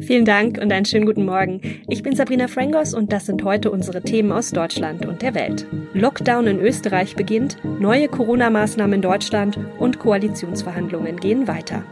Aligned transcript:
Vielen 0.00 0.24
Dank 0.24 0.58
und 0.58 0.72
einen 0.72 0.84
schönen 0.84 1.06
guten 1.06 1.24
Morgen. 1.24 1.60
Ich 1.88 2.02
bin 2.02 2.16
Sabrina 2.16 2.48
Frangos 2.48 2.94
und 2.94 3.12
das 3.12 3.26
sind 3.26 3.44
heute 3.44 3.70
unsere 3.70 4.02
Themen 4.02 4.32
aus 4.32 4.50
Deutschland 4.50 5.06
und 5.06 5.22
der 5.22 5.34
Welt. 5.34 5.66
Lockdown 5.92 6.46
in 6.46 6.60
Österreich 6.60 7.16
beginnt, 7.16 7.58
neue 7.64 8.08
Corona-Maßnahmen 8.08 8.94
in 8.94 9.02
Deutschland 9.02 9.58
und 9.78 9.98
Koalitionsverhandlungen 9.98 11.18
gehen 11.18 11.46
weiter. 11.48 11.84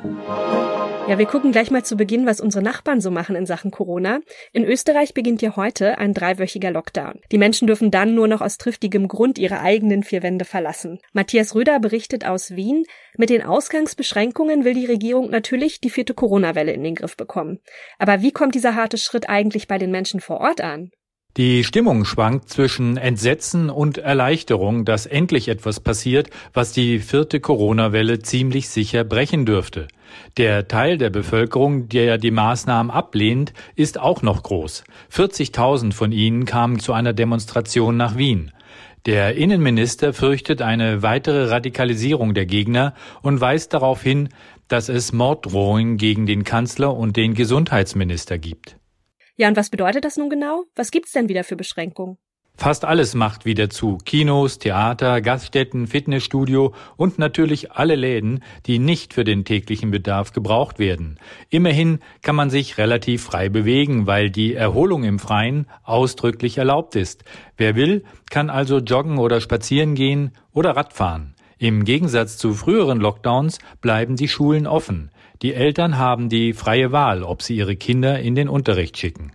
Ja, 1.09 1.19
wir 1.19 1.25
gucken 1.25 1.53
gleich 1.53 1.71
mal 1.71 1.83
zu 1.83 1.97
Beginn, 1.97 2.27
was 2.27 2.39
unsere 2.39 2.63
Nachbarn 2.63 3.01
so 3.01 3.11
machen 3.11 3.35
in 3.35 3.47
Sachen 3.47 3.71
Corona. 3.71 4.21
In 4.53 4.65
Österreich 4.65 5.15
beginnt 5.15 5.41
ja 5.41 5.57
heute 5.57 5.97
ein 5.97 6.13
dreiwöchiger 6.13 6.71
Lockdown. 6.71 7.21
Die 7.33 7.39
Menschen 7.39 7.67
dürfen 7.67 7.91
dann 7.91 8.15
nur 8.15 8.29
noch 8.29 8.43
aus 8.43 8.59
triftigem 8.59 9.09
Grund 9.09 9.39
ihre 9.39 9.61
eigenen 9.61 10.03
vier 10.03 10.23
Wände 10.23 10.45
verlassen. 10.45 10.99
Matthias 11.15 11.55
Röder 11.55 11.81
berichtet 11.81 12.27
aus 12.27 12.57
Wien. 12.57 12.85
Mit 13.21 13.31
den 13.31 13.43
Ausgangsbeschränkungen 13.43 14.65
will 14.65 14.75
die 14.75 14.87
Regierung 14.87 15.29
natürlich 15.29 15.81
die 15.81 15.91
vierte 15.91 16.15
Corona-Welle 16.15 16.71
in 16.71 16.85
den 16.85 16.95
Griff 16.95 17.17
bekommen. 17.17 17.59
Aber 17.99 18.23
wie 18.23 18.31
kommt 18.31 18.55
dieser 18.55 18.77
harte 18.77 18.97
Schritt 18.97 19.29
eigentlich 19.29 19.67
bei 19.67 19.77
den 19.77 19.91
Menschen 19.91 20.21
vor 20.21 20.39
Ort 20.41 20.61
an? 20.61 20.93
Die 21.37 21.65
Stimmung 21.65 22.05
schwankt 22.05 22.49
zwischen 22.49 22.97
Entsetzen 22.97 23.71
und 23.71 23.99
Erleichterung, 23.99 24.85
dass 24.85 25.07
endlich 25.07 25.49
etwas 25.49 25.81
passiert, 25.81 26.31
was 26.53 26.71
die 26.71 27.01
vierte 27.01 27.41
Corona-Welle 27.41 28.21
ziemlich 28.21 28.69
sicher 28.69 29.03
brechen 29.03 29.45
dürfte. 29.45 29.89
Der 30.37 30.69
Teil 30.69 30.97
der 30.97 31.11
Bevölkerung, 31.11 31.89
der 31.89 32.19
die 32.19 32.31
Maßnahmen 32.31 32.93
ablehnt, 32.93 33.53
ist 33.75 33.99
auch 33.99 34.23
noch 34.23 34.45
groß. 34.45 34.85
40.000 35.13 35.93
von 35.93 36.13
ihnen 36.13 36.45
kamen 36.45 36.79
zu 36.79 36.93
einer 36.93 37.15
Demonstration 37.15 37.97
nach 37.97 38.17
Wien. 38.17 38.53
Der 39.07 39.37
Innenminister 39.37 40.13
fürchtet 40.13 40.61
eine 40.63 41.03
weitere 41.03 41.45
Radikalisierung 41.45 42.35
der 42.35 42.47
Gegner 42.47 42.95
und 43.23 43.41
weist 43.41 43.73
darauf 43.73 44.03
hin, 44.03 44.29
dass 44.67 44.89
es 44.89 45.13
Morddrohungen 45.13 45.97
gegen 45.97 46.27
den 46.27 46.45
Kanzler 46.45 46.95
und 46.95 47.17
den 47.17 47.35
Gesundheitsminister 47.35 48.39
gibt. 48.39 48.77
Ja, 49.37 49.49
und 49.49 49.57
was 49.57 49.71
bedeutet 49.71 50.05
das 50.05 50.17
nun 50.17 50.31
genau? 50.31 50.65
Was 50.75 50.91
gibt's 50.91 51.13
denn 51.13 51.29
wieder 51.29 51.45
für 51.45 51.57
Beschränkungen? 51.57 52.19
Fast 52.61 52.85
alles 52.85 53.15
macht 53.15 53.45
wieder 53.45 53.71
zu. 53.71 53.99
Kinos, 54.05 54.59
Theater, 54.59 55.21
Gaststätten, 55.21 55.87
Fitnessstudio 55.87 56.75
und 56.97 57.17
natürlich 57.17 57.71
alle 57.71 57.95
Läden, 57.95 58.43
die 58.67 58.81
nicht 58.81 59.15
für 59.15 59.23
den 59.23 59.45
täglichen 59.45 59.93
Bedarf 59.93 60.33
gebraucht 60.33 60.81
werden. 60.81 61.21
Immerhin 61.51 62.01
kann 62.21 62.35
man 62.35 62.51
sich 62.51 62.77
relativ 62.77 63.23
frei 63.23 63.49
bewegen, 63.49 64.09
weil 64.09 64.29
die 64.31 64.55
Erholung 64.55 65.05
im 65.05 65.21
Freien 65.21 65.69
ausdrücklich 65.85 66.59
erlaubt 66.59 66.97
ist. 66.97 67.23
Wer 67.57 67.77
will, 67.77 68.03
kann 68.29 68.51
also 68.51 68.79
joggen 68.79 69.19
oder 69.19 69.41
spazieren 69.41 69.95
gehen 69.95 70.33
oder 70.53 70.73
Radfahren. 70.77 71.37
Im 71.59 71.85
Gegensatz 71.85 72.39
zu 72.39 72.55
früheren 72.55 72.99
Lockdowns 72.99 73.61
bleiben 73.81 74.17
die 74.17 74.29
Schulen 74.29 74.67
offen. 74.67 75.13
Die 75.43 75.55
Eltern 75.55 75.97
haben 75.97 76.29
die 76.29 76.55
freie 76.55 76.91
Wahl, 76.91 77.23
ob 77.23 77.41
sie 77.41 77.55
ihre 77.55 77.77
Kinder 77.77 78.19
in 78.19 78.35
den 78.35 78.49
Unterricht 78.49 78.99
schicken. 78.99 79.31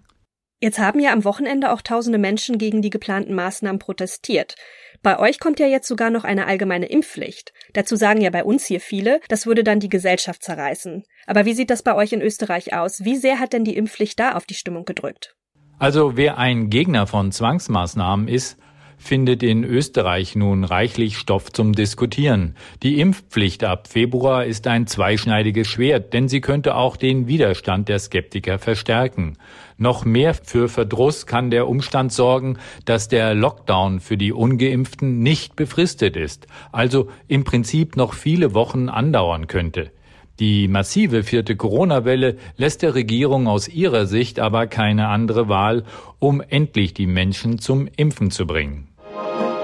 Jetzt 0.63 0.80
haben 0.80 1.01
ja 1.01 1.12
am 1.12 1.25
Wochenende 1.25 1.74
auch 1.74 1.81
tausende 1.81 2.18
Menschen 2.18 2.57
gegen 2.57 2.81
die 2.81 2.89
geplanten 2.89 3.33
Maßnahmen 3.36 3.80
protestiert. 3.80 4.56
Bei 5.01 5.19
euch 5.19 5.42
kommt 5.42 5.60
ja 5.60 5.68
jetzt 5.68 5.89
sogar 5.89 6.10
noch 6.10 6.24
eine 6.24 6.48
allgemeine 6.48 6.86
Impfpflicht. 6.86 7.51
Dazu 7.74 7.98
sagen 7.98 8.21
ja 8.21 8.30
bei 8.30 8.45
uns 8.45 8.65
hier 8.65 8.80
viele, 8.80 9.19
das 9.27 9.45
würde 9.45 9.65
dann 9.65 9.81
die 9.81 9.89
Gesellschaft 9.89 10.42
zerreißen. 10.42 11.04
Aber 11.27 11.44
wie 11.44 11.54
sieht 11.54 11.69
das 11.69 11.83
bei 11.83 11.94
euch 11.94 12.13
in 12.13 12.21
Österreich 12.21 12.74
aus? 12.74 13.04
Wie 13.04 13.18
sehr 13.18 13.42
hat 13.42 13.51
denn 13.51 13.65
die 13.65 13.75
Impfpflicht 13.75 14.18
da 14.18 14.36
auf 14.36 14.45
die 14.45 14.54
Stimmung 14.54 14.86
gedrückt? 14.86 15.36
Also 15.80 16.15
wer 16.15 16.38
ein 16.38 16.69
Gegner 16.69 17.07
von 17.07 17.33
Zwangsmaßnahmen 17.33 18.30
ist, 18.30 18.57
findet 19.04 19.44
in 19.44 19.65
Österreich 19.65 20.36
nun 20.36 20.63
reichlich 20.63 21.18
Stoff 21.18 21.51
zum 21.51 21.74
Diskutieren. 21.74 22.56
Die 22.83 23.01
Impfpflicht 23.01 23.65
ab 23.65 23.89
Februar 23.89 24.45
ist 24.45 24.65
ein 24.68 24.88
zweischneidiges 24.88 25.68
Schwert, 25.68 26.13
denn 26.13 26.30
sie 26.30 26.39
könnte 26.39 26.75
auch 26.75 26.95
den 26.95 27.27
Widerstand 27.27 27.89
der 27.89 28.00
Skeptiker 28.00 28.60
verstärken. 28.60 29.38
Noch 29.78 30.06
mehr 30.06 30.34
für 30.34 30.70
Verdruss 30.70 31.25
kann 31.25 31.50
der 31.50 31.68
Umstand 31.68 32.12
sorgen, 32.12 32.58
dass 32.86 33.08
der 33.08 33.34
Lockdown 33.34 34.00
für 34.00 34.18
die 34.18 34.31
ungeimpften 34.31 35.20
nicht 35.20 35.56
befristet 35.56 36.16
ist, 36.16 36.48
also 36.72 37.10
im 37.28 37.44
Prinzip 37.44 37.96
noch 37.96 38.14
viele 38.14 38.54
Wochen 38.54 38.90
andauern 38.90 39.48
könnte. 39.48 39.92
Die 40.40 40.68
massive 40.68 41.24
vierte 41.24 41.56
Corona-Welle 41.56 42.38
lässt 42.58 42.81
der 42.81 42.96
Regierung 42.96 43.48
aus 43.48 43.68
ihrer 43.68 44.08
Sicht 44.08 44.40
aber 44.40 44.66
keine 44.66 45.08
andere 45.10 45.48
Wahl, 45.48 45.84
um 46.18 46.42
endlich 46.42 46.94
die 46.94 47.06
Menschen 47.06 47.60
zum 47.60 47.88
Impfen 47.96 48.31
zu 48.31 48.48
bringen. 48.48 48.93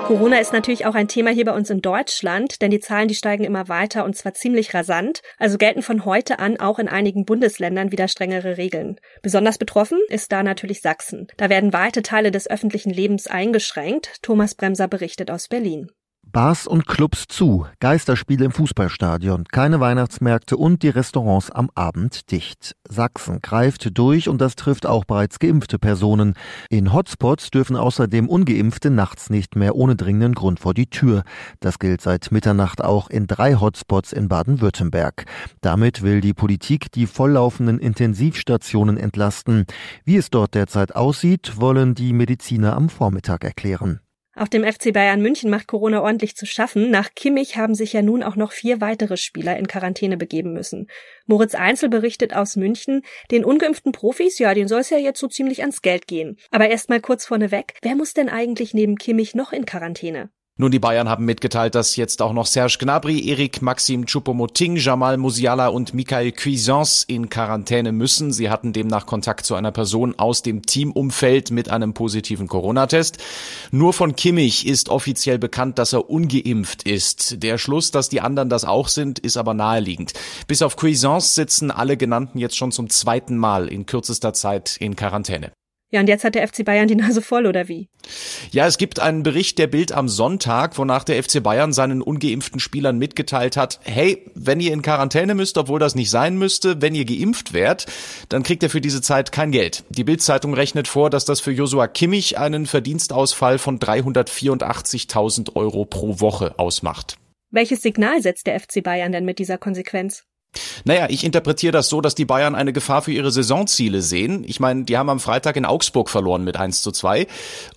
Corona 0.09 0.39
ist 0.39 0.53
natürlich 0.53 0.87
auch 0.87 0.95
ein 0.95 1.07
Thema 1.07 1.29
hier 1.29 1.45
bei 1.45 1.53
uns 1.53 1.69
in 1.69 1.83
Deutschland, 1.83 2.63
denn 2.63 2.71
die 2.71 2.79
Zahlen, 2.79 3.07
die 3.07 3.13
steigen 3.13 3.43
immer 3.43 3.69
weiter 3.69 4.05
und 4.05 4.15
zwar 4.15 4.33
ziemlich 4.33 4.73
rasant. 4.73 5.21
Also 5.37 5.59
gelten 5.59 5.83
von 5.83 6.03
heute 6.03 6.39
an 6.39 6.59
auch 6.59 6.79
in 6.79 6.87
einigen 6.87 7.25
Bundesländern 7.25 7.91
wieder 7.91 8.07
strengere 8.07 8.57
Regeln. 8.57 8.99
Besonders 9.21 9.59
betroffen 9.59 9.99
ist 10.07 10.31
da 10.31 10.41
natürlich 10.41 10.81
Sachsen. 10.81 11.27
Da 11.37 11.51
werden 11.51 11.73
weite 11.73 12.01
Teile 12.01 12.31
des 12.31 12.49
öffentlichen 12.49 12.89
Lebens 12.89 13.27
eingeschränkt. 13.27 14.23
Thomas 14.23 14.55
Bremser 14.55 14.87
berichtet 14.87 15.29
aus 15.29 15.47
Berlin. 15.47 15.91
Bars 16.31 16.67
und 16.67 16.85
Clubs 16.85 17.25
zu, 17.27 17.65
Geisterspiele 17.79 18.45
im 18.45 18.51
Fußballstadion, 18.51 19.45
keine 19.45 19.79
Weihnachtsmärkte 19.79 20.57
und 20.57 20.83
die 20.83 20.89
Restaurants 20.89 21.49
am 21.49 21.71
Abend 21.73 22.29
dicht. 22.29 22.75
Sachsen 22.87 23.39
greift 23.41 23.97
durch 23.97 24.29
und 24.29 24.39
das 24.39 24.55
trifft 24.55 24.85
auch 24.85 25.05
bereits 25.05 25.39
geimpfte 25.39 25.79
Personen. 25.79 26.35
In 26.69 26.93
Hotspots 26.93 27.49
dürfen 27.49 27.75
außerdem 27.75 28.29
ungeimpfte 28.29 28.91
nachts 28.91 29.31
nicht 29.31 29.55
mehr 29.55 29.75
ohne 29.75 29.95
dringenden 29.95 30.35
Grund 30.35 30.59
vor 30.59 30.75
die 30.75 30.87
Tür. 30.87 31.23
Das 31.61 31.79
gilt 31.79 32.01
seit 32.01 32.31
Mitternacht 32.31 32.83
auch 32.83 33.09
in 33.09 33.25
drei 33.25 33.55
Hotspots 33.55 34.13
in 34.13 34.27
Baden-Württemberg. 34.27 35.25
Damit 35.61 36.03
will 36.03 36.21
die 36.21 36.35
Politik 36.35 36.91
die 36.91 37.07
volllaufenden 37.07 37.79
Intensivstationen 37.79 38.97
entlasten. 38.97 39.65
Wie 40.03 40.17
es 40.17 40.29
dort 40.29 40.53
derzeit 40.53 40.95
aussieht, 40.95 41.53
wollen 41.55 41.95
die 41.95 42.13
Mediziner 42.13 42.75
am 42.75 42.89
Vormittag 42.89 43.43
erklären. 43.43 44.01
Auch 44.39 44.47
dem 44.47 44.63
FC 44.63 44.93
Bayern 44.93 45.21
München 45.21 45.49
macht 45.49 45.67
Corona 45.67 46.01
ordentlich 46.01 46.33
zu 46.37 46.45
schaffen. 46.45 46.89
Nach 46.91 47.09
Kimmich 47.13 47.57
haben 47.57 47.75
sich 47.75 47.91
ja 47.91 48.01
nun 48.01 48.23
auch 48.23 48.37
noch 48.37 48.53
vier 48.53 48.79
weitere 48.79 49.17
Spieler 49.17 49.57
in 49.57 49.67
Quarantäne 49.67 50.15
begeben 50.15 50.53
müssen. 50.53 50.87
Moritz 51.25 51.55
Einzel 51.55 51.89
berichtet 51.89 52.33
aus 52.33 52.55
München, 52.55 53.01
den 53.31 53.43
ungeimpften 53.43 53.91
Profis, 53.91 54.39
ja, 54.39 54.53
denen 54.53 54.69
soll 54.69 54.79
es 54.79 54.91
ja 54.91 54.97
jetzt 54.97 55.19
so 55.19 55.27
ziemlich 55.27 55.59
ans 55.59 55.81
Geld 55.81 56.07
gehen. 56.07 56.37
Aber 56.51 56.69
erst 56.69 56.87
mal 56.87 57.01
kurz 57.01 57.25
vorneweg, 57.25 57.73
wer 57.81 57.95
muss 57.95 58.13
denn 58.13 58.29
eigentlich 58.29 58.73
neben 58.73 58.95
Kimmich 58.95 59.35
noch 59.35 59.51
in 59.51 59.65
Quarantäne? 59.65 60.29
Nun, 60.61 60.71
die 60.71 60.79
Bayern 60.79 61.07
haben 61.07 61.23
mitgeteilt, 61.23 61.73
dass 61.73 61.95
jetzt 61.95 62.21
auch 62.21 62.33
noch 62.33 62.45
Serge 62.45 62.79
Gnabry, 62.81 63.29
Erik 63.29 63.61
Maxim 63.61 64.05
Choupo-Moting, 64.05 64.75
Jamal 64.75 65.15
Musiala 65.15 65.69
und 65.69 65.93
Michael 65.93 66.33
Cuisance 66.33 67.05
in 67.07 67.29
Quarantäne 67.29 67.93
müssen. 67.93 68.33
Sie 68.33 68.49
hatten 68.49 68.73
demnach 68.73 69.05
Kontakt 69.05 69.45
zu 69.45 69.55
einer 69.55 69.71
Person 69.71 70.19
aus 70.19 70.41
dem 70.41 70.63
Teamumfeld 70.63 71.51
mit 71.51 71.69
einem 71.69 71.93
positiven 71.93 72.49
Corona-Test. 72.49 73.19
Nur 73.71 73.93
von 73.93 74.17
Kimmich 74.17 74.67
ist 74.67 74.89
offiziell 74.89 75.39
bekannt, 75.39 75.79
dass 75.79 75.93
er 75.93 76.09
ungeimpft 76.09 76.83
ist. 76.83 77.41
Der 77.41 77.57
Schluss, 77.57 77.91
dass 77.91 78.09
die 78.09 78.19
anderen 78.19 78.49
das 78.49 78.65
auch 78.65 78.89
sind, 78.89 79.17
ist 79.17 79.37
aber 79.37 79.53
naheliegend. 79.53 80.11
Bis 80.45 80.61
auf 80.61 80.75
Cuisance 80.75 81.35
sitzen 81.35 81.71
alle 81.71 81.95
genannten 81.95 82.37
jetzt 82.37 82.57
schon 82.57 82.73
zum 82.73 82.89
zweiten 82.89 83.37
Mal 83.37 83.69
in 83.69 83.85
kürzester 83.85 84.33
Zeit 84.33 84.75
in 84.81 84.97
Quarantäne. 84.97 85.53
Ja, 85.91 86.01
und 86.01 86.07
jetzt 86.07 86.23
hat 86.23 86.35
der 86.35 86.47
FC 86.47 86.63
Bayern 86.63 86.87
die 86.87 86.95
Nase 86.95 87.21
voll, 87.21 87.47
oder 87.47 87.67
wie? 87.67 87.89
Ja, 88.51 88.67
es 88.67 88.77
gibt 88.77 88.99
einen 88.99 89.23
Bericht 89.23 89.57
der 89.57 89.65
Bild 89.65 89.91
am 89.91 90.07
Sonntag, 90.07 90.77
wonach 90.77 91.03
der 91.03 91.21
FC 91.23 91.41
Bayern 91.41 91.73
seinen 91.73 92.03
ungeimpften 92.03 92.59
Spielern 92.59 92.99
mitgeteilt 92.99 93.57
hat, 93.57 93.79
hey, 93.83 94.29
wenn 94.35 94.59
ihr 94.59 94.71
in 94.71 94.83
Quarantäne 94.83 95.33
müsst, 95.33 95.57
obwohl 95.57 95.79
das 95.79 95.95
nicht 95.95 96.11
sein 96.11 96.37
müsste, 96.37 96.79
wenn 96.81 96.93
ihr 96.93 97.05
geimpft 97.05 97.53
wärt, 97.53 97.87
dann 98.29 98.43
kriegt 98.43 98.61
ihr 98.61 98.69
für 98.69 98.81
diese 98.81 99.01
Zeit 99.01 99.31
kein 99.31 99.51
Geld. 99.51 99.83
Die 99.89 100.03
Bild-Zeitung 100.03 100.53
rechnet 100.53 100.87
vor, 100.87 101.09
dass 101.09 101.25
das 101.25 101.39
für 101.39 101.51
Josua 101.51 101.87
Kimmich 101.87 102.37
einen 102.37 102.67
Verdienstausfall 102.67 103.57
von 103.57 103.79
384.000 103.79 105.55
Euro 105.55 105.85
pro 105.85 106.19
Woche 106.19 106.59
ausmacht. 106.59 107.17
Welches 107.49 107.81
Signal 107.81 108.21
setzt 108.21 108.45
der 108.45 108.59
FC 108.59 108.83
Bayern 108.83 109.11
denn 109.11 109.25
mit 109.25 109.39
dieser 109.39 109.57
Konsequenz? 109.57 110.28
Naja, 110.83 111.07
ich 111.09 111.23
interpretiere 111.23 111.71
das 111.71 111.89
so, 111.89 112.01
dass 112.01 112.15
die 112.15 112.25
Bayern 112.25 112.55
eine 112.55 112.73
Gefahr 112.73 113.01
für 113.01 113.11
ihre 113.11 113.31
Saisonziele 113.31 114.01
sehen. 114.01 114.43
Ich 114.47 114.59
meine, 114.59 114.83
die 114.83 114.97
haben 114.97 115.09
am 115.09 115.19
Freitag 115.19 115.55
in 115.55 115.65
Augsburg 115.65 116.09
verloren 116.09 116.43
mit 116.43 116.57
1 116.57 116.81
zu 116.81 116.91
2. 116.91 117.27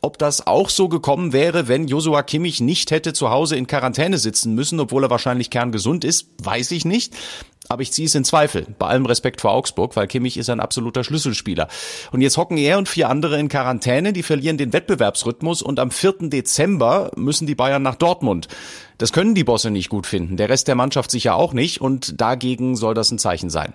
Ob 0.00 0.19
das 0.19 0.47
auch 0.47 0.69
so 0.69 0.88
gekommen 0.88 1.33
wäre, 1.33 1.69
wenn 1.69 1.88
Josua 1.88 2.23
Kimmich 2.23 2.61
nicht 2.61 2.91
hätte 2.91 3.12
zu 3.12 3.31
Hause 3.31 3.57
in 3.57 3.67
Quarantäne 3.67 4.19
sitzen 4.19 4.55
müssen, 4.55 4.81
obwohl 4.81 5.05
er 5.05 5.11
wahrscheinlich 5.11 5.50
kerngesund 5.50 6.05
ist, 6.05 6.29
weiß 6.43 6.71
ich 6.73 6.85
nicht 6.85 7.14
aber 7.69 7.83
ich 7.83 7.92
ziehe 7.92 8.07
es 8.07 8.14
in 8.14 8.25
Zweifel. 8.25 8.66
Bei 8.78 8.87
allem 8.87 9.07
Respekt 9.07 9.40
vor 9.40 9.52
Augsburg, 9.52 9.97
weil 9.97 10.07
Kimmich 10.07 10.37
ist 10.37 10.50
ein 10.50 10.61
absoluter 10.61 11.04
Schlüsselspieler. 11.04 11.69
Und 12.11 12.21
jetzt 12.21 12.37
hocken 12.37 12.57
er 12.59 12.78
und 12.78 12.88
vier 12.88 13.09
andere 13.09 13.38
in 13.38 13.49
Quarantäne, 13.49 14.12
die 14.12 14.23
verlieren 14.23 14.59
den 14.59 14.73
Wettbewerbsrhythmus 14.73 15.62
und 15.62 15.78
am 15.78 15.90
4. 15.90 16.28
Dezember 16.28 17.11
müssen 17.16 17.47
die 17.47 17.54
Bayern 17.54 17.83
nach 17.83 17.97
Dortmund. 17.97 18.49
Das 18.99 19.12
können 19.12 19.35
die 19.35 19.45
Bosse 19.45 19.71
nicht 19.71 19.88
gut 19.88 20.07
finden, 20.07 20.37
der 20.37 20.49
Rest 20.49 20.69
der 20.69 20.75
Mannschaft 20.75 21.11
sicher 21.11 21.35
auch 21.35 21.52
nicht 21.52 21.81
und 21.81 22.21
dagegen 22.21 22.76
soll 22.76 22.95
das 22.95 23.11
ein 23.11 23.19
Zeichen 23.19 23.50
sein. 23.50 23.73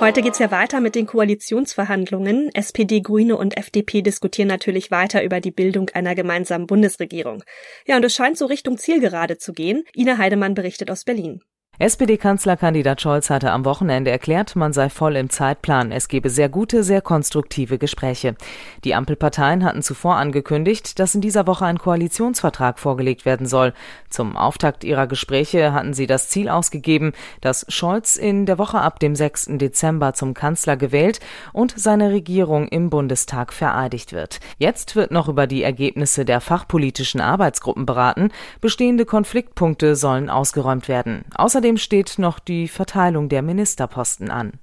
Heute 0.00 0.22
geht's 0.22 0.38
ja 0.38 0.52
weiter 0.52 0.80
mit 0.80 0.94
den 0.94 1.06
Koalitionsverhandlungen. 1.06 2.54
SPD, 2.54 3.00
Grüne 3.00 3.36
und 3.36 3.56
FDP 3.56 4.00
diskutieren 4.00 4.46
natürlich 4.46 4.92
weiter 4.92 5.24
über 5.24 5.40
die 5.40 5.50
Bildung 5.50 5.90
einer 5.90 6.14
gemeinsamen 6.14 6.68
Bundesregierung. 6.68 7.42
Ja, 7.84 7.96
und 7.96 8.04
es 8.04 8.14
scheint 8.14 8.38
so 8.38 8.46
Richtung 8.46 8.78
Zielgerade 8.78 9.38
zu 9.38 9.52
gehen. 9.52 9.82
Ina 9.96 10.16
Heidemann 10.16 10.54
berichtet 10.54 10.92
aus 10.92 11.02
Berlin. 11.02 11.42
SPD-Kanzlerkandidat 11.80 13.00
Scholz 13.00 13.30
hatte 13.30 13.52
am 13.52 13.64
Wochenende 13.64 14.10
erklärt, 14.10 14.56
man 14.56 14.72
sei 14.72 14.90
voll 14.90 15.14
im 15.14 15.30
Zeitplan. 15.30 15.92
Es 15.92 16.08
gebe 16.08 16.28
sehr 16.28 16.48
gute, 16.48 16.82
sehr 16.82 17.00
konstruktive 17.00 17.78
Gespräche. 17.78 18.34
Die 18.82 18.96
Ampelparteien 18.96 19.62
hatten 19.64 19.82
zuvor 19.82 20.16
angekündigt, 20.16 20.98
dass 20.98 21.14
in 21.14 21.20
dieser 21.20 21.46
Woche 21.46 21.66
ein 21.66 21.78
Koalitionsvertrag 21.78 22.80
vorgelegt 22.80 23.24
werden 23.24 23.46
soll. 23.46 23.74
Zum 24.10 24.36
Auftakt 24.36 24.82
ihrer 24.82 25.06
Gespräche 25.06 25.72
hatten 25.72 25.94
sie 25.94 26.08
das 26.08 26.28
Ziel 26.28 26.48
ausgegeben, 26.48 27.12
dass 27.42 27.64
Scholz 27.68 28.16
in 28.16 28.44
der 28.44 28.58
Woche 28.58 28.80
ab 28.80 28.98
dem 28.98 29.14
6. 29.14 29.50
Dezember 29.52 30.14
zum 30.14 30.34
Kanzler 30.34 30.76
gewählt 30.76 31.20
und 31.52 31.78
seine 31.78 32.10
Regierung 32.10 32.66
im 32.66 32.90
Bundestag 32.90 33.52
vereidigt 33.52 34.12
wird. 34.12 34.40
Jetzt 34.58 34.96
wird 34.96 35.12
noch 35.12 35.28
über 35.28 35.46
die 35.46 35.62
Ergebnisse 35.62 36.24
der 36.24 36.40
fachpolitischen 36.40 37.20
Arbeitsgruppen 37.20 37.86
beraten. 37.86 38.32
Bestehende 38.60 39.04
Konfliktpunkte 39.04 39.94
sollen 39.94 40.28
ausgeräumt 40.28 40.88
werden. 40.88 41.24
Außerdem 41.36 41.67
Außerdem 41.68 41.76
steht 41.76 42.18
noch 42.18 42.38
die 42.38 42.66
Verteilung 42.66 43.28
der 43.28 43.42
Ministerposten 43.42 44.30
an. 44.30 44.58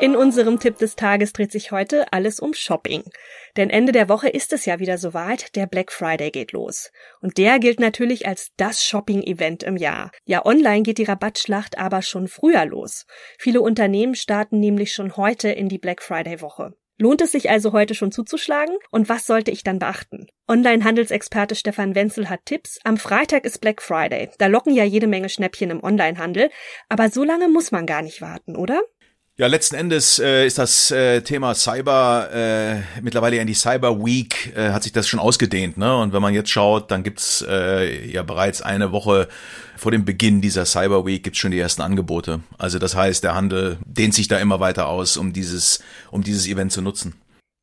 In 0.00 0.14
unserem 0.14 0.60
Tipp 0.60 0.78
des 0.78 0.94
Tages 0.94 1.32
dreht 1.32 1.50
sich 1.50 1.72
heute 1.72 2.12
alles 2.12 2.38
um 2.38 2.54
Shopping. 2.54 3.02
Denn 3.56 3.68
Ende 3.68 3.90
der 3.90 4.08
Woche 4.08 4.28
ist 4.28 4.52
es 4.52 4.64
ja 4.64 4.78
wieder 4.78 4.96
soweit, 4.96 5.56
der 5.56 5.66
Black 5.66 5.90
Friday 5.90 6.30
geht 6.30 6.52
los. 6.52 6.92
Und 7.20 7.36
der 7.36 7.58
gilt 7.58 7.80
natürlich 7.80 8.28
als 8.28 8.52
das 8.56 8.84
Shopping-Event 8.84 9.64
im 9.64 9.76
Jahr. 9.76 10.12
Ja, 10.24 10.46
online 10.46 10.82
geht 10.82 10.98
die 10.98 11.04
Rabattschlacht 11.04 11.76
aber 11.78 12.02
schon 12.02 12.28
früher 12.28 12.64
los. 12.64 13.04
Viele 13.36 13.60
Unternehmen 13.60 14.14
starten 14.14 14.60
nämlich 14.60 14.92
schon 14.92 15.16
heute 15.16 15.48
in 15.48 15.68
die 15.68 15.78
Black 15.78 16.00
Friday-Woche. 16.00 16.74
Lohnt 17.02 17.20
es 17.20 17.32
sich 17.32 17.50
also 17.50 17.72
heute 17.72 17.96
schon 17.96 18.12
zuzuschlagen? 18.12 18.76
Und 18.92 19.08
was 19.08 19.26
sollte 19.26 19.50
ich 19.50 19.64
dann 19.64 19.80
beachten? 19.80 20.28
Online-Handelsexperte 20.46 21.56
Stefan 21.56 21.96
Wenzel 21.96 22.30
hat 22.30 22.46
Tipps. 22.46 22.78
Am 22.84 22.96
Freitag 22.96 23.44
ist 23.44 23.60
Black 23.60 23.82
Friday. 23.82 24.30
Da 24.38 24.46
locken 24.46 24.72
ja 24.72 24.84
jede 24.84 25.08
Menge 25.08 25.28
Schnäppchen 25.28 25.70
im 25.70 25.82
Onlinehandel. 25.82 26.48
Aber 26.88 27.10
so 27.10 27.24
lange 27.24 27.48
muss 27.48 27.72
man 27.72 27.86
gar 27.86 28.02
nicht 28.02 28.20
warten, 28.22 28.54
oder? 28.54 28.80
Ja, 29.42 29.48
letzten 29.48 29.74
Endes 29.74 30.20
äh, 30.20 30.46
ist 30.46 30.58
das 30.58 30.92
äh, 30.92 31.20
Thema 31.22 31.56
Cyber 31.56 32.28
äh, 32.32 33.00
mittlerweile 33.02 33.38
in 33.38 33.48
die 33.48 33.54
Cyber 33.54 33.98
Week 33.98 34.52
äh, 34.54 34.70
hat 34.70 34.84
sich 34.84 34.92
das 34.92 35.08
schon 35.08 35.18
ausgedehnt, 35.18 35.76
ne? 35.76 35.96
Und 35.96 36.12
wenn 36.12 36.22
man 36.22 36.32
jetzt 36.32 36.48
schaut, 36.48 36.92
dann 36.92 37.02
gibt's 37.02 37.44
äh, 37.48 38.08
ja 38.08 38.22
bereits 38.22 38.62
eine 38.62 38.92
Woche 38.92 39.26
vor 39.76 39.90
dem 39.90 40.04
Beginn 40.04 40.42
dieser 40.42 40.64
Cyber 40.64 41.04
Week 41.04 41.24
gibt's 41.24 41.40
schon 41.40 41.50
die 41.50 41.58
ersten 41.58 41.82
Angebote. 41.82 42.38
Also 42.56 42.78
das 42.78 42.94
heißt, 42.94 43.24
der 43.24 43.34
Handel 43.34 43.78
dehnt 43.84 44.14
sich 44.14 44.28
da 44.28 44.38
immer 44.38 44.60
weiter 44.60 44.86
aus, 44.86 45.16
um 45.16 45.32
dieses 45.32 45.82
um 46.12 46.22
dieses 46.22 46.46
Event 46.46 46.70
zu 46.70 46.80
nutzen. 46.80 47.14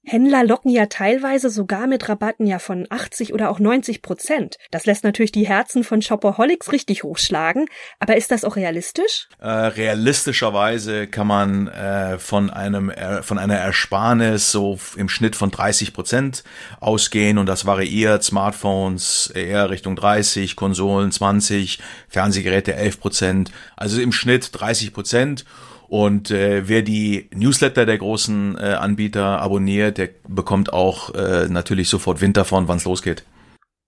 Händler 0.10 0.44
locken 0.44 0.72
ja 0.72 0.88
teilweise 0.88 1.50
sogar 1.52 1.86
mit 1.86 2.10
Rabatten 2.10 2.48
ja 2.48 2.58
von 2.58 2.88
80 2.90 3.32
oder 3.34 3.52
auch 3.52 3.60
90 3.60 4.02
Prozent. 4.02 4.58
Das 4.72 4.86
lässt 4.86 5.04
natürlich 5.04 5.32
die 5.32 5.48
Herzen 5.48 5.84
von 5.84 6.02
Shopaholics 6.02 6.72
richtig 6.72 7.04
hochschlagen. 7.04 7.68
Aber 8.00 8.18
ist 8.18 8.32
das 8.32 8.44
auch 8.44 8.56
realistisch? 8.56 9.28
Äh, 9.40 9.48
realistischerweise 9.48 11.06
kann 11.06 11.28
man 11.28 11.68
äh, 11.68 12.18
von 12.18 12.50
einem 12.50 12.90
äh, 12.90 13.22
von 13.22 13.38
einer 13.38 13.56
Ersparnis 13.56 14.52
so 14.52 14.80
im 14.96 15.10
Schnitt 15.10 15.36
von 15.36 15.52
30 15.52 15.94
Prozent 15.94 16.44
ausgehen 16.80 17.38
und 17.38 17.46
das 17.46 17.68
variiert. 17.68 18.24
Smartphones 18.24 19.28
eher 19.28 19.70
Richtung 19.70 19.96
30, 19.96 20.56
Konsolen 20.56 21.12
20, 21.12 21.80
Fernsehgeräte 22.08 22.74
11 22.74 23.00
Prozent. 23.00 23.52
Also 23.76 24.02
im 24.02 24.12
Schnitt 24.12 24.50
30 24.54 24.92
Prozent. 24.92 25.46
Und 25.90 26.30
äh, 26.30 26.68
wer 26.70 26.84
die 26.84 27.30
Newsletter 27.34 27.88
der 27.88 27.98
großen 27.98 28.56
äh, 28.58 28.62
Anbieter 28.74 29.42
abonniert, 29.42 29.98
der 29.98 30.10
bekommt 30.28 30.72
auch 30.72 31.16
äh, 31.16 31.48
natürlich 31.50 31.90
sofort 31.90 32.22
Wind 32.22 32.38
davon, 32.38 32.68
wann 32.68 32.78
es 32.78 32.86
losgeht. 32.86 33.26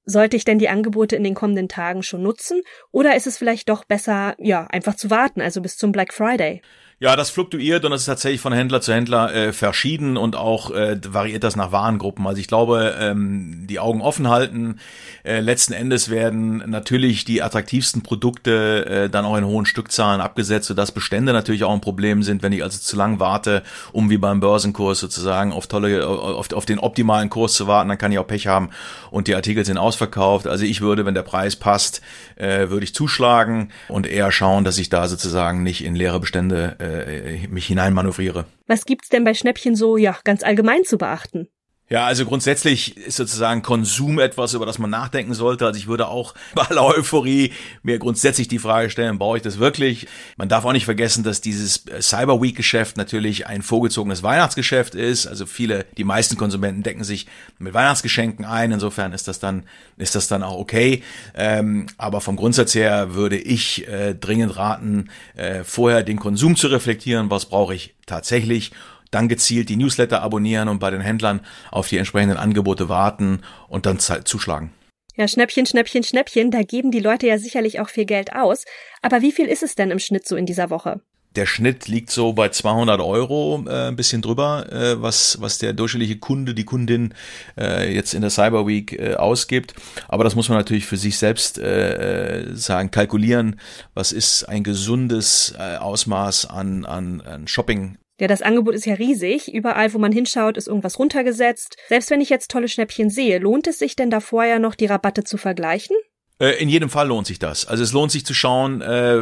Sollte 0.05 0.35
ich 0.35 0.43
denn 0.43 0.57
die 0.57 0.67
Angebote 0.67 1.15
in 1.15 1.23
den 1.23 1.35
kommenden 1.35 1.69
Tagen 1.69 2.01
schon 2.01 2.23
nutzen? 2.23 2.61
Oder 2.91 3.15
ist 3.15 3.27
es 3.27 3.37
vielleicht 3.37 3.69
doch 3.69 3.85
besser, 3.85 4.35
ja, 4.39 4.65
einfach 4.65 4.95
zu 4.95 5.11
warten, 5.11 5.41
also 5.41 5.61
bis 5.61 5.77
zum 5.77 5.91
Black 5.91 6.11
Friday? 6.11 6.63
Ja, 7.01 7.15
das 7.15 7.31
fluktuiert 7.31 7.83
und 7.83 7.89
das 7.89 8.01
ist 8.01 8.05
tatsächlich 8.05 8.41
von 8.41 8.53
Händler 8.53 8.79
zu 8.79 8.93
Händler 8.93 9.33
äh, 9.33 9.53
verschieden 9.53 10.17
und 10.17 10.35
auch 10.35 10.69
äh, 10.69 10.99
variiert 11.03 11.43
das 11.43 11.55
nach 11.55 11.71
Warengruppen. 11.71 12.27
Also 12.27 12.39
ich 12.39 12.47
glaube, 12.47 12.95
ähm, 12.99 13.65
die 13.67 13.79
Augen 13.79 14.03
offen 14.03 14.29
halten. 14.29 14.77
Äh, 15.23 15.39
letzten 15.39 15.73
Endes 15.73 16.11
werden 16.11 16.57
natürlich 16.67 17.25
die 17.25 17.41
attraktivsten 17.41 18.03
Produkte 18.03 18.85
äh, 18.85 19.09
dann 19.09 19.25
auch 19.25 19.35
in 19.35 19.45
hohen 19.45 19.65
Stückzahlen 19.65 20.21
abgesetzt, 20.21 20.67
sodass 20.67 20.91
Bestände 20.91 21.33
natürlich 21.33 21.63
auch 21.63 21.73
ein 21.73 21.81
Problem 21.81 22.21
sind, 22.21 22.43
wenn 22.43 22.53
ich 22.53 22.61
also 22.61 22.77
zu 22.77 22.95
lang 22.95 23.19
warte, 23.19 23.63
um 23.93 24.11
wie 24.11 24.19
beim 24.19 24.39
Börsenkurs 24.39 24.99
sozusagen 24.99 25.53
auf 25.53 25.65
tolle, 25.65 26.07
auf, 26.07 26.53
auf 26.53 26.67
den 26.67 26.77
optimalen 26.77 27.31
Kurs 27.31 27.53
zu 27.53 27.65
warten, 27.65 27.89
dann 27.89 27.97
kann 27.97 28.11
ich 28.11 28.19
auch 28.19 28.27
Pech 28.27 28.45
haben 28.45 28.69
und 29.09 29.27
die 29.27 29.33
Artikel 29.33 29.65
sind 29.65 29.79
ausverkauft. 29.79 30.45
Also 30.45 30.65
ich 30.65 30.81
würde, 30.81 31.03
wenn 31.03 31.15
der 31.15 31.23
Preis 31.23 31.55
passt, 31.55 32.01
äh, 32.35 32.69
würde 32.69 32.83
ich 32.83 32.93
zuschlagen 32.93 33.71
und 33.87 34.05
eher 34.05 34.31
schauen, 34.31 34.65
dass 34.65 34.77
ich 34.77 34.89
da 34.89 35.07
sozusagen 35.07 35.63
nicht 35.63 35.83
in 35.83 35.95
leere 35.95 36.19
Bestände 36.19 36.75
äh, 36.77 36.90
äh, 36.91 37.47
mich 37.47 37.67
hineinmanövriere. 37.67 38.45
Was 38.67 38.85
gibt's 38.85 39.09
denn 39.09 39.23
bei 39.23 39.33
Schnäppchen 39.33 39.75
so, 39.75 39.97
ja, 39.97 40.17
ganz 40.23 40.43
allgemein 40.43 40.83
zu 40.83 40.97
beachten? 40.97 41.47
Ja, 41.91 42.05
also 42.05 42.25
grundsätzlich 42.25 42.95
ist 42.95 43.17
sozusagen 43.17 43.63
Konsum 43.63 44.17
etwas, 44.17 44.53
über 44.53 44.65
das 44.65 44.79
man 44.79 44.89
nachdenken 44.89 45.33
sollte. 45.33 45.65
Also 45.65 45.77
ich 45.77 45.87
würde 45.87 46.07
auch 46.07 46.33
bei 46.55 46.61
aller 46.61 46.85
Euphorie 46.85 47.51
mir 47.83 47.99
grundsätzlich 47.99 48.47
die 48.47 48.59
Frage 48.59 48.89
stellen, 48.89 49.17
brauche 49.17 49.35
ich 49.35 49.43
das 49.43 49.59
wirklich? 49.59 50.07
Man 50.37 50.47
darf 50.47 50.63
auch 50.63 50.71
nicht 50.71 50.85
vergessen, 50.85 51.25
dass 51.25 51.41
dieses 51.41 51.83
Cyber 51.99 52.41
Week 52.41 52.55
Geschäft 52.55 52.95
natürlich 52.95 53.45
ein 53.47 53.61
vorgezogenes 53.61 54.23
Weihnachtsgeschäft 54.23 54.95
ist. 54.95 55.27
Also 55.27 55.45
viele, 55.45 55.85
die 55.97 56.05
meisten 56.05 56.37
Konsumenten 56.37 56.81
decken 56.81 57.03
sich 57.03 57.27
mit 57.59 57.73
Weihnachtsgeschenken 57.73 58.45
ein. 58.45 58.71
Insofern 58.71 59.11
ist 59.11 59.27
das 59.27 59.39
dann, 59.39 59.63
ist 59.97 60.15
das 60.15 60.29
dann 60.29 60.43
auch 60.43 60.57
okay. 60.57 61.03
Ähm, 61.35 61.87
aber 61.97 62.21
vom 62.21 62.37
Grundsatz 62.37 62.73
her 62.73 63.15
würde 63.15 63.37
ich 63.37 63.85
äh, 63.89 64.15
dringend 64.15 64.55
raten, 64.55 65.09
äh, 65.35 65.65
vorher 65.65 66.03
den 66.03 66.19
Konsum 66.19 66.55
zu 66.55 66.67
reflektieren. 66.67 67.29
Was 67.29 67.47
brauche 67.47 67.75
ich 67.75 67.95
tatsächlich? 68.05 68.71
Dann 69.11 69.27
gezielt 69.27 69.69
die 69.69 69.75
Newsletter 69.75 70.21
abonnieren 70.21 70.67
und 70.67 70.79
bei 70.79 70.89
den 70.89 71.01
Händlern 71.01 71.41
auf 71.69 71.87
die 71.89 71.97
entsprechenden 71.97 72.37
Angebote 72.37 72.89
warten 72.89 73.41
und 73.67 73.85
dann 73.85 73.99
zuschlagen. 73.99 74.71
Ja, 75.15 75.27
Schnäppchen, 75.27 75.65
Schnäppchen, 75.65 76.03
Schnäppchen, 76.03 76.51
da 76.51 76.63
geben 76.63 76.89
die 76.89 76.99
Leute 76.99 77.27
ja 77.27 77.37
sicherlich 77.37 77.79
auch 77.79 77.89
viel 77.89 78.05
Geld 78.05 78.33
aus. 78.33 78.63
Aber 79.01 79.21
wie 79.21 79.31
viel 79.31 79.47
ist 79.47 79.61
es 79.61 79.75
denn 79.75 79.91
im 79.91 79.99
Schnitt 79.99 80.25
so 80.25 80.35
in 80.35 80.45
dieser 80.45 80.69
Woche? 80.69 81.01
Der 81.35 81.45
Schnitt 81.45 81.87
liegt 81.87 82.11
so 82.11 82.33
bei 82.33 82.49
200 82.49 82.99
Euro, 82.99 83.63
äh, 83.65 83.87
ein 83.87 83.95
bisschen 83.95 84.21
drüber, 84.21 84.69
äh, 84.69 85.01
was, 85.01 85.37
was 85.39 85.59
der 85.59 85.71
durchschnittliche 85.71 86.19
Kunde, 86.19 86.53
die 86.53 86.65
Kundin 86.65 87.13
äh, 87.57 87.93
jetzt 87.93 88.13
in 88.13 88.21
der 88.21 88.29
Cyber 88.29 88.67
Week 88.67 88.91
äh, 88.93 89.15
ausgibt. 89.15 89.73
Aber 90.09 90.25
das 90.25 90.35
muss 90.35 90.49
man 90.49 90.57
natürlich 90.57 90.85
für 90.85 90.97
sich 90.97 91.17
selbst 91.17 91.57
äh, 91.57 92.49
äh 92.49 92.55
sagen, 92.55 92.91
kalkulieren. 92.91 93.59
Was 93.93 94.11
ist 94.11 94.43
ein 94.43 94.63
gesundes 94.63 95.53
äh, 95.57 95.77
Ausmaß 95.77 96.47
an, 96.47 96.83
an, 96.83 97.21
an 97.21 97.47
Shopping 97.47 97.97
ja, 98.21 98.27
das 98.27 98.43
Angebot 98.43 98.75
ist 98.75 98.85
ja 98.85 98.93
riesig. 98.93 99.51
Überall, 99.51 99.91
wo 99.95 99.97
man 99.97 100.11
hinschaut, 100.11 100.55
ist 100.55 100.67
irgendwas 100.67 100.99
runtergesetzt. 100.99 101.77
Selbst 101.89 102.11
wenn 102.11 102.21
ich 102.21 102.29
jetzt 102.29 102.51
tolle 102.51 102.67
Schnäppchen 102.67 103.09
sehe, 103.09 103.39
lohnt 103.39 103.65
es 103.65 103.79
sich 103.79 103.95
denn 103.95 104.11
da 104.11 104.19
vorher 104.19 104.59
noch 104.59 104.75
die 104.75 104.85
Rabatte 104.85 105.23
zu 105.23 105.37
vergleichen? 105.37 105.95
Äh, 106.41 106.53
in 106.53 106.69
jedem 106.69 106.89
Fall 106.89 107.07
lohnt 107.07 107.27
sich 107.27 107.37
das. 107.37 107.67
Also 107.67 107.83
es 107.83 107.93
lohnt 107.93 108.11
sich 108.11 108.25
zu 108.25 108.33
schauen, 108.33 108.81
äh, 108.81 109.19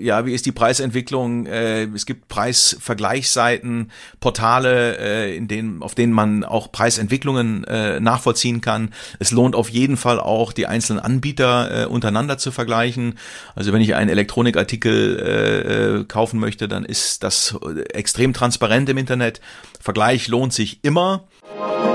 ja, 0.00 0.26
wie 0.26 0.34
ist 0.34 0.44
die 0.44 0.52
Preisentwicklung. 0.52 1.46
Äh, 1.46 1.84
es 1.94 2.04
gibt 2.04 2.26
Preisvergleichsseiten, 2.26 3.92
Portale, 4.18 4.98
äh, 4.98 5.36
in 5.36 5.46
denen, 5.46 5.82
auf 5.82 5.94
denen 5.94 6.12
man 6.12 6.42
auch 6.42 6.72
Preisentwicklungen 6.72 7.62
äh, 7.64 8.00
nachvollziehen 8.00 8.60
kann. 8.60 8.92
Es 9.20 9.30
lohnt 9.30 9.54
auf 9.54 9.68
jeden 9.68 9.96
Fall 9.96 10.18
auch, 10.18 10.52
die 10.52 10.66
einzelnen 10.66 10.98
Anbieter 10.98 11.84
äh, 11.84 11.86
untereinander 11.86 12.38
zu 12.38 12.50
vergleichen. 12.50 13.16
Also 13.54 13.72
wenn 13.72 13.80
ich 13.80 13.94
einen 13.94 14.10
Elektronikartikel 14.10 15.18
äh, 15.20 16.00
äh 16.00 16.04
kaufen 16.08 16.40
möchte, 16.40 16.66
dann 16.66 16.84
ist 16.84 17.22
das 17.22 17.56
extrem 17.92 18.32
transparent 18.32 18.88
im 18.88 18.98
Internet. 18.98 19.40
Vergleich 19.80 20.26
lohnt 20.26 20.52
sich 20.52 20.80
immer. 20.82 21.28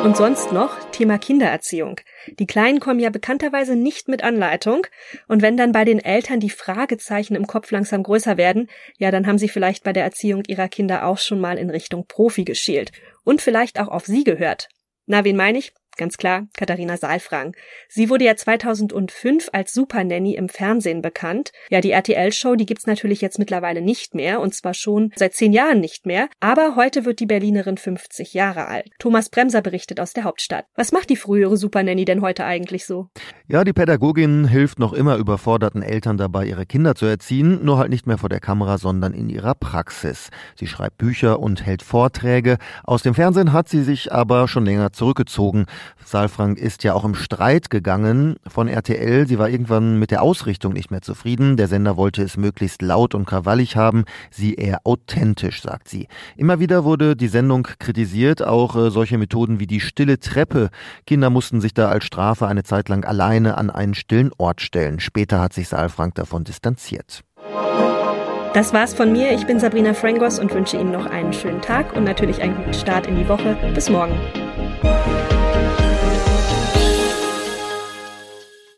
Und 0.04 0.18
sonst 0.18 0.52
noch 0.52 0.78
Thema 0.92 1.18
Kindererziehung. 1.18 2.02
Die 2.38 2.46
Kleinen 2.46 2.82
kommen 2.82 3.00
ja 3.00 3.10
bekannterweise 3.10 3.76
nicht 3.76 4.10
mit 4.10 4.24
Anleitung. 4.24 4.86
Und 5.30 5.42
wenn 5.42 5.56
dann 5.56 5.72
bei 5.72 5.86
den 5.86 6.00
Eltern 6.00 6.42
die 6.42 6.50
Fragezeichen 6.50 7.36
im 7.36 7.48
Kopf 7.48 7.72
langsam 7.72 8.04
größer 8.04 8.36
werden, 8.36 8.70
ja, 8.98 9.12
dann 9.12 9.26
haben 9.26 9.38
sie 9.38 9.48
vielleicht 9.48 9.86
bei 9.86 9.94
der 9.94 10.04
Erziehung 10.04 10.44
ihrer 10.48 10.68
Kinder 10.68 11.06
auch 11.06 11.18
schon 11.18 11.40
mal 11.40 11.58
in 11.58 11.70
Richtung 11.70 12.06
Profi 12.06 12.44
geschielt. 12.44 12.92
Und 13.24 13.42
vielleicht 13.42 13.80
auch 13.80 13.88
auf 13.88 14.06
sie 14.06 14.26
gehört. 14.26 14.68
Na, 15.06 15.24
wen 15.24 15.38
meine 15.38 15.60
ich? 15.60 15.74
Ganz 15.96 16.18
klar, 16.18 16.48
Katharina 16.58 16.98
Saalfrang. 16.98 17.56
Sie 17.88 18.10
wurde 18.10 18.26
ja 18.26 18.36
2005 18.36 19.50
als 19.54 19.74
Supernanny 19.74 20.34
im 20.34 20.50
Fernsehen 20.50 21.04
bekannt. 21.04 21.52
Ja, 21.70 21.82
die 21.82 21.92
RTL-Show, 21.92 22.56
die 22.56 22.66
gibt's 22.66 22.88
natürlich 22.88 23.22
jetzt 23.22 23.38
mittlerweile 23.38 23.82
nicht 23.82 24.16
mehr 24.16 24.40
und 24.40 24.56
zwar 24.56 24.74
schon 24.74 25.12
seit 25.16 25.34
zehn 25.36 25.54
Jahren 25.54 25.80
nicht 25.80 26.08
mehr. 26.08 26.30
Aber 26.40 26.76
heute 26.76 27.06
wird 27.06 27.20
die 27.20 27.28
Berlinerin 27.28 27.78
50 27.78 28.34
Jahre 28.34 28.68
alt. 28.68 28.90
Thomas 28.98 29.30
Bremser 29.30 29.62
berichtet 29.62 30.00
aus 30.00 30.14
der 30.14 30.24
Hauptstadt. 30.24 30.66
Was 30.76 30.92
macht 30.92 31.12
die 31.12 31.16
frühere 31.16 31.58
Supernanny 31.58 32.06
denn 32.06 32.22
heute 32.22 32.44
eigentlich 32.44 32.86
so? 32.86 33.10
Ja, 33.48 33.64
die 33.64 33.74
Pädagogin 33.74 34.48
hilft 34.48 34.80
noch 34.80 34.94
immer 34.94 35.18
überforderten 35.18 35.84
Eltern 35.84 36.18
dabei, 36.18 36.48
ihre 36.48 36.66
Kinder 36.66 36.96
zu 36.96 37.06
erziehen, 37.06 37.64
nur 37.64 37.78
halt 37.78 37.92
nicht 37.92 38.08
mehr 38.08 38.18
vor 38.18 38.30
der 38.30 38.40
Kamera, 38.40 38.80
sondern 38.80 39.14
in 39.14 39.30
ihrer 39.30 39.54
Praxis. 39.54 40.32
Sie 40.56 40.66
schreibt 40.66 40.98
Bücher 40.98 41.40
und 41.40 41.64
hält 41.64 41.84
Vorträge. 41.84 42.58
Aus 42.84 43.04
dem 43.04 43.14
Fernsehen 43.14 43.54
hat 43.54 43.70
sie 43.70 43.84
sich 43.84 44.12
aber 44.12 44.48
schon 44.48 44.66
länger 44.66 44.92
zurückgezogen. 44.92 45.66
Saalfrank 46.06 46.58
ist 46.58 46.84
ja 46.84 46.94
auch 46.94 47.06
im 47.06 47.16
Streit 47.16 47.70
gegangen 47.70 48.36
von 48.48 48.68
RTL. 48.68 49.28
Sie 49.28 49.40
war 49.40 49.50
irgendwann 49.50 50.00
mit 50.00 50.12
der 50.12 50.22
Ausrichtung 50.22 50.74
nicht 50.74 50.92
mehr 50.92 51.02
zufrieden. 51.02 51.58
Der 51.58 51.68
Sender 51.68 51.98
wollte 51.98 52.22
es 52.22 52.38
möglichst 52.38 52.82
laut 52.82 53.16
und 53.16 53.26
krawallig 53.26 53.76
haben, 53.76 54.06
sie 54.30 54.56
eher 54.56 54.82
authentisch, 54.84 55.62
sagt 55.62 55.88
sie. 55.88 56.08
Immer 56.36 56.60
wieder 56.60 56.84
wurde 56.84 57.16
die 57.16 57.28
Sendung 57.28 57.64
kritisiert, 57.80 58.42
auch 58.42 58.76
äh, 58.76 58.92
solche 58.92 59.18
Methoden 59.18 59.60
wie 59.60 59.68
die 59.68 59.80
stille 59.80 60.20
Treppe. 60.20 60.70
Kinder 61.08 61.30
mussten 61.30 61.62
sich 61.62 61.74
da 61.74 61.90
als 61.90 62.06
Strafe 62.06 62.48
eine 62.48 62.64
Zeit 62.64 62.90
lang 62.90 63.06
alleine 63.06 63.58
an 63.58 63.70
einen 63.70 63.94
stillen 63.94 64.32
Ort 64.38 64.62
stellen. 64.62 65.00
Später 65.00 65.42
hat 65.42 65.54
sich 65.54 65.68
Saalfrank 65.68 66.16
davon 66.16 66.44
distanziert. 66.44 67.24
Das 68.54 68.72
war's 68.72 68.94
von 68.94 69.12
mir. 69.12 69.32
Ich 69.32 69.48
bin 69.48 69.60
Sabrina 69.60 69.96
Frangos 69.96 70.38
und 70.38 70.54
wünsche 70.54 70.78
Ihnen 70.78 70.92
noch 70.92 71.08
einen 71.08 71.34
schönen 71.34 71.62
Tag 71.62 71.96
und 71.96 72.04
natürlich 72.04 72.40
einen 72.42 72.56
guten 72.56 72.74
Start 72.74 73.08
in 73.08 73.16
die 73.16 73.28
Woche. 73.28 73.58
Bis 73.74 73.90
morgen. 73.90 74.14